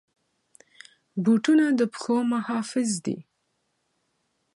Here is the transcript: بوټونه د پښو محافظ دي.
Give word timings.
بوټونه 1.23 1.65
د 1.79 1.81
پښو 1.93 2.17
محافظ 2.33 2.89
دي. 3.05 3.17